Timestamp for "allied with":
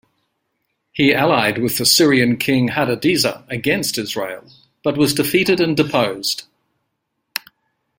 1.13-1.77